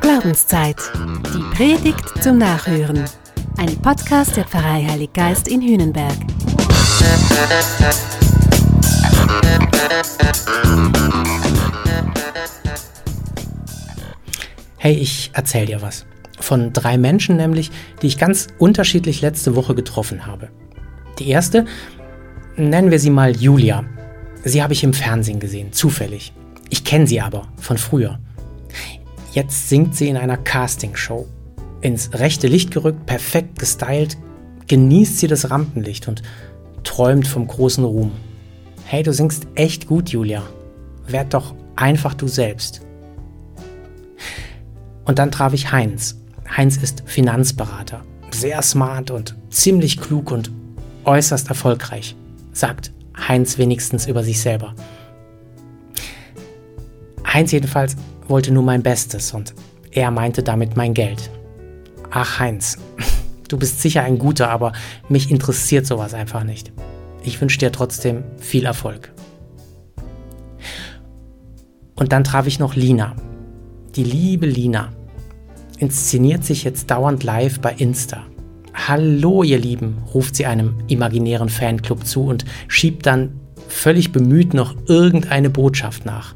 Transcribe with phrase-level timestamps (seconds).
[0.00, 0.76] Glaubenszeit.
[1.32, 3.04] Die Predigt zum Nachhören.
[3.58, 6.16] Ein Podcast der Pfarrei Heilig Geist in Hühnenberg.
[14.78, 16.06] Hey, ich erzähl dir was.
[16.40, 17.70] Von drei Menschen nämlich,
[18.02, 20.48] die ich ganz unterschiedlich letzte Woche getroffen habe.
[21.20, 21.66] Die erste,
[22.56, 23.84] nennen wir sie mal Julia.
[24.42, 26.32] Sie habe ich im Fernsehen gesehen, zufällig.
[26.70, 28.18] Ich kenne sie aber von früher.
[29.32, 31.26] Jetzt singt sie in einer Castingshow.
[31.82, 34.16] Ins rechte Licht gerückt, perfekt gestylt,
[34.66, 36.22] genießt sie das Rampenlicht und
[36.84, 38.12] träumt vom großen Ruhm.
[38.84, 40.42] Hey, du singst echt gut, Julia.
[41.06, 42.82] Werd doch einfach du selbst.
[45.04, 46.16] Und dann traf ich Heinz.
[46.56, 48.02] Heinz ist Finanzberater.
[48.30, 50.50] Sehr smart und ziemlich klug und
[51.04, 52.16] äußerst erfolgreich,
[52.52, 54.74] sagt Heinz wenigstens über sich selber.
[57.32, 59.54] Heinz jedenfalls wollte nur mein Bestes und
[59.92, 61.30] er meinte damit mein Geld.
[62.10, 62.78] Ach Heinz,
[63.48, 64.72] du bist sicher ein guter, aber
[65.08, 66.72] mich interessiert sowas einfach nicht.
[67.22, 69.12] Ich wünsche dir trotzdem viel Erfolg.
[71.94, 73.14] Und dann traf ich noch Lina.
[73.94, 74.90] Die liebe Lina
[75.78, 78.24] inszeniert sich jetzt dauernd live bei Insta.
[78.74, 83.38] Hallo ihr Lieben, ruft sie einem imaginären Fanclub zu und schiebt dann
[83.68, 86.34] völlig bemüht noch irgendeine Botschaft nach.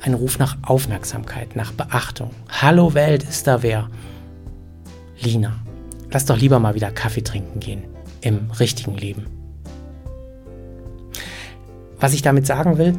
[0.00, 2.30] Ein Ruf nach Aufmerksamkeit, nach Beachtung.
[2.48, 3.88] Hallo Welt, ist da wer?
[5.20, 5.58] Lina,
[6.10, 7.82] lass doch lieber mal wieder Kaffee trinken gehen.
[8.20, 9.26] Im richtigen Leben.
[11.98, 12.96] Was ich damit sagen will,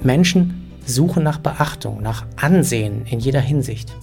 [0.00, 3.94] Menschen suchen nach Beachtung, nach Ansehen in jeder Hinsicht.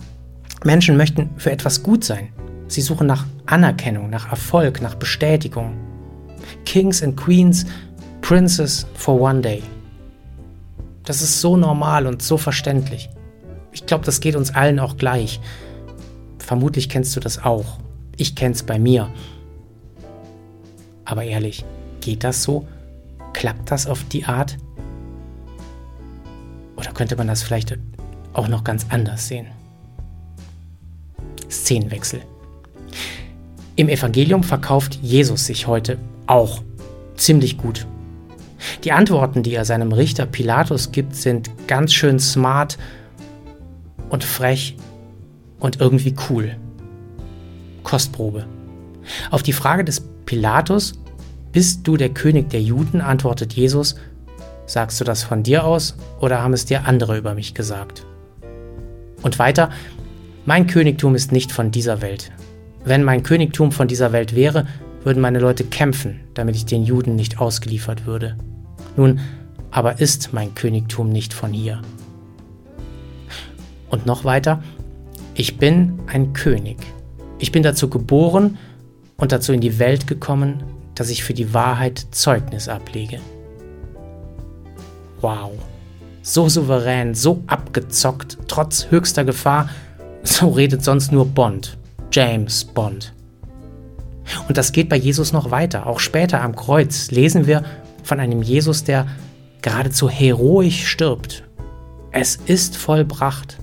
[0.64, 2.30] Menschen möchten für etwas gut sein.
[2.68, 5.74] Sie suchen nach Anerkennung, nach Erfolg, nach Bestätigung.
[6.66, 7.66] Kings and Queens,
[8.22, 9.62] Princes for one day.
[11.04, 13.10] Das ist so normal und so verständlich.
[13.72, 15.40] Ich glaube, das geht uns allen auch gleich.
[16.38, 17.80] Vermutlich kennst du das auch.
[18.18, 19.10] Ich kenn's bei mir.
[21.06, 21.66] Aber ehrlich,
[22.02, 22.68] geht das so?
[23.34, 24.58] Klappt das auf die Art?
[26.76, 27.78] Oder könnte man das vielleicht
[28.34, 29.48] auch noch ganz anders sehen?
[31.50, 32.22] Szenenwechsel.
[33.76, 35.98] Im Evangelium verkauft Jesus sich heute
[36.28, 36.62] auch
[37.16, 37.88] ziemlich gut.
[38.84, 42.80] Die Antworten, die er seinem Richter Pilatus gibt, sind ganz schön smart
[44.10, 44.76] und frech
[45.60, 46.56] und irgendwie cool.
[47.84, 48.46] Kostprobe.
[49.30, 50.94] Auf die Frage des Pilatus,
[51.52, 53.96] bist du der König der Juden, antwortet Jesus,
[54.66, 58.06] sagst du das von dir aus oder haben es dir andere über mich gesagt?
[59.22, 59.70] Und weiter,
[60.46, 62.32] mein Königtum ist nicht von dieser Welt.
[62.84, 64.66] Wenn mein Königtum von dieser Welt wäre,
[65.04, 68.38] würden meine Leute kämpfen, damit ich den Juden nicht ausgeliefert würde.
[68.96, 69.20] Nun,
[69.72, 71.82] aber ist mein Königtum nicht von hier.
[73.90, 74.62] Und noch weiter,
[75.34, 76.78] ich bin ein König.
[77.40, 78.58] Ich bin dazu geboren
[79.18, 80.64] und dazu in die Welt gekommen,
[80.96, 83.20] dass ich für die Wahrheit Zeugnis ablege.
[85.22, 85.52] Wow.
[86.22, 89.70] So souverän, so abgezockt, trotz höchster Gefahr,
[90.24, 91.78] so redet sonst nur Bond.
[92.12, 93.14] James Bond.
[94.48, 95.88] Und das geht bei Jesus noch weiter.
[95.88, 97.64] Auch später am Kreuz lesen wir
[98.04, 99.08] von einem Jesus, der
[99.62, 101.44] geradezu heroisch stirbt.
[102.12, 103.58] Es ist vollbracht.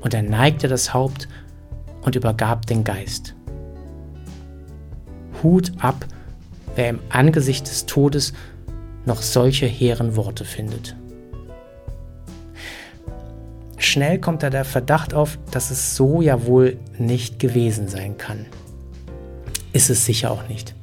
[0.00, 1.28] Und er neigte das Haupt
[2.02, 3.34] und übergab den Geist.
[5.42, 6.06] Hut ab,
[6.74, 8.32] wer im Angesicht des Todes
[9.04, 10.96] noch solche hehren Worte findet.
[13.76, 18.46] Schnell kommt da der Verdacht auf, dass es so ja wohl nicht gewesen sein kann.
[19.72, 20.74] Ist es sicher auch nicht.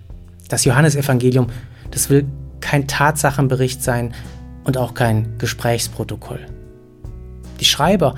[0.50, 1.48] Das Johannesevangelium,
[1.92, 2.26] das will
[2.62, 4.14] kein Tatsachenbericht sein
[4.64, 6.46] und auch kein Gesprächsprotokoll.
[7.60, 8.16] Die Schreiber,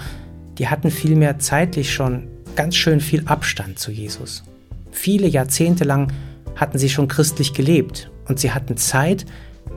[0.58, 4.44] die hatten vielmehr zeitlich schon ganz schön viel Abstand zu Jesus.
[4.92, 6.12] Viele Jahrzehnte lang
[6.56, 9.26] hatten sie schon christlich gelebt und sie hatten Zeit,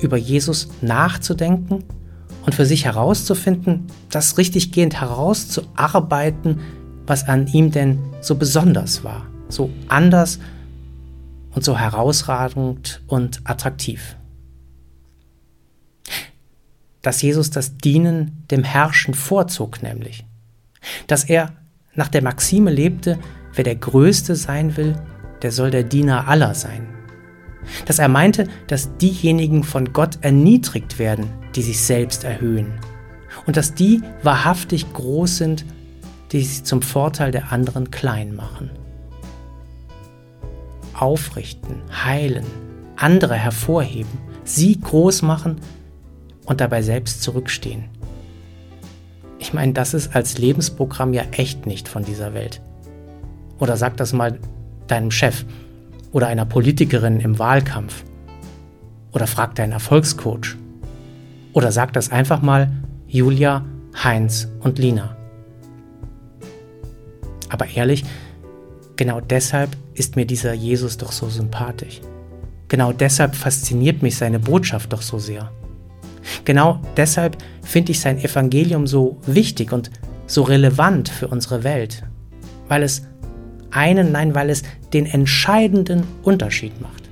[0.01, 1.85] über Jesus nachzudenken
[2.45, 6.61] und für sich herauszufinden, das richtiggehend herauszuarbeiten,
[7.07, 10.39] was an ihm denn so besonders war, so anders
[11.55, 14.17] und so herausragend und attraktiv.
[17.03, 20.25] Dass Jesus das Dienen dem Herrschen vorzog, nämlich.
[21.07, 21.53] Dass er
[21.95, 23.19] nach der Maxime lebte,
[23.55, 24.97] wer der Größte sein will,
[25.43, 26.87] der soll der Diener aller sein.
[27.87, 32.73] Dass er meinte, dass diejenigen von Gott erniedrigt werden, die sich selbst erhöhen.
[33.47, 35.65] Und dass die wahrhaftig groß sind,
[36.33, 38.71] die sich zum Vorteil der anderen klein machen.
[40.95, 42.47] Aufrichten, heilen,
[42.97, 45.61] andere hervorheben, sie groß machen
[46.47, 47.85] und dabei selbst zurückstehen.
[49.39, 52.61] Ich meine, das ist als Lebensprogramm ja echt nicht von dieser Welt.
[53.59, 54.39] Oder sag das mal
[54.87, 55.45] deinem Chef
[56.13, 58.05] oder einer Politikerin im Wahlkampf.
[59.13, 60.57] Oder frag deinen Erfolgscoach.
[61.53, 62.71] Oder sag das einfach mal
[63.07, 63.65] Julia,
[64.03, 65.17] Heinz und Lina.
[67.49, 68.05] Aber ehrlich,
[68.97, 72.01] genau deshalb ist mir dieser Jesus doch so sympathisch.
[72.69, 75.53] Genau deshalb fasziniert mich seine Botschaft doch so sehr.
[76.45, 79.91] Genau deshalb finde ich sein Evangelium so wichtig und
[80.27, 82.05] so relevant für unsere Welt,
[82.69, 83.03] weil es
[83.71, 84.63] einen, nein, weil es
[84.93, 87.11] den entscheidenden Unterschied macht.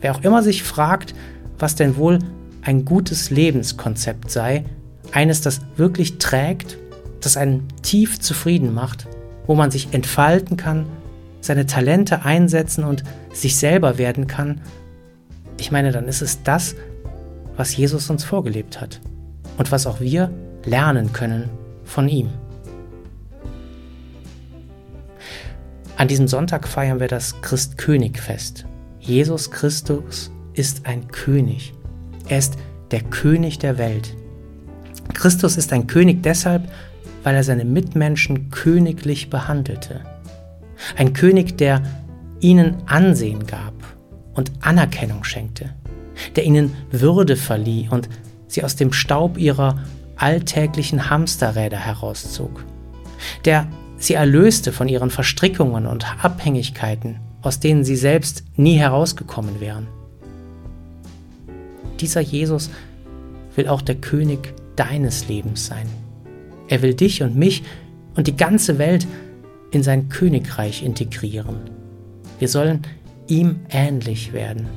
[0.00, 1.14] Wer auch immer sich fragt,
[1.58, 2.18] was denn wohl
[2.62, 4.64] ein gutes Lebenskonzept sei,
[5.12, 6.78] eines, das wirklich trägt,
[7.20, 9.06] das einen tief zufrieden macht,
[9.46, 10.86] wo man sich entfalten kann,
[11.40, 14.60] seine Talente einsetzen und sich selber werden kann,
[15.58, 16.74] ich meine, dann ist es das,
[17.56, 19.00] was Jesus uns vorgelebt hat
[19.58, 20.30] und was auch wir
[20.64, 21.50] lernen können
[21.84, 22.30] von ihm.
[25.96, 28.66] An diesem Sonntag feiern wir das Christkönigfest.
[28.98, 31.72] Jesus Christus ist ein König.
[32.28, 32.56] Er ist
[32.90, 34.16] der König der Welt.
[35.12, 36.68] Christus ist ein König deshalb,
[37.22, 40.00] weil er seine Mitmenschen königlich behandelte.
[40.96, 41.82] Ein König, der
[42.40, 43.74] ihnen Ansehen gab
[44.34, 45.70] und Anerkennung schenkte
[46.36, 48.08] der ihnen Würde verlieh und
[48.48, 49.78] sie aus dem Staub ihrer
[50.16, 52.64] alltäglichen Hamsterräder herauszog,
[53.44, 53.66] der
[53.96, 59.86] sie erlöste von ihren Verstrickungen und Abhängigkeiten, aus denen sie selbst nie herausgekommen wären.
[62.00, 62.70] Dieser Jesus
[63.56, 65.86] will auch der König deines Lebens sein.
[66.68, 67.62] Er will dich und mich
[68.16, 69.06] und die ganze Welt
[69.70, 71.56] in sein Königreich integrieren.
[72.38, 72.82] Wir sollen
[73.26, 74.68] ihm ähnlich werden.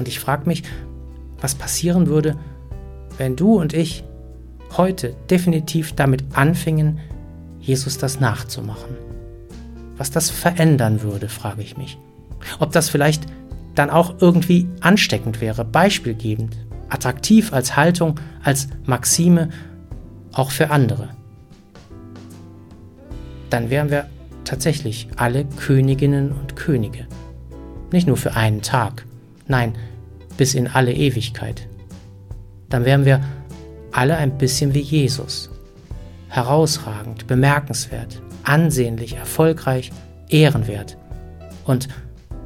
[0.00, 0.62] Und ich frage mich,
[1.42, 2.38] was passieren würde,
[3.18, 4.02] wenn du und ich
[4.78, 6.98] heute definitiv damit anfingen,
[7.60, 8.96] Jesus das nachzumachen.
[9.98, 11.98] Was das verändern würde, frage ich mich.
[12.60, 13.26] Ob das vielleicht
[13.74, 16.56] dann auch irgendwie ansteckend wäre, beispielgebend,
[16.88, 19.50] attraktiv als Haltung, als Maxime,
[20.32, 21.10] auch für andere.
[23.50, 24.08] Dann wären wir
[24.44, 27.06] tatsächlich alle Königinnen und Könige.
[27.92, 29.04] Nicht nur für einen Tag,
[29.46, 29.74] nein,
[30.40, 31.68] bis in alle Ewigkeit.
[32.70, 33.20] Dann wären wir
[33.92, 35.50] alle ein bisschen wie Jesus.
[36.28, 39.92] Herausragend, bemerkenswert, ansehnlich, erfolgreich,
[40.30, 40.96] ehrenwert
[41.66, 41.88] und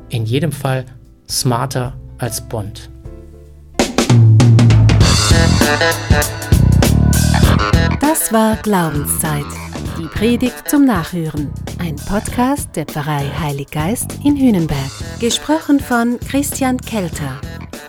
[0.08, 0.86] in jedem Fall
[1.30, 2.90] smarter als Bond.
[8.00, 9.46] Das war Glaubenszeit.
[10.00, 11.52] Die Predigt zum Nachhören.
[11.78, 14.90] Ein Podcast der Pfarrei Heilig Geist in Hünenberg.
[15.20, 17.40] Gesprochen von Christian Kelter.